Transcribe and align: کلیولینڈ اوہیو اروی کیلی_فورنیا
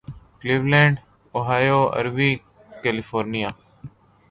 کلیولینڈ 0.39 0.95
اوہیو 1.35 1.79
اروی 1.97 2.31
کیلی_فورنیا 2.81 3.49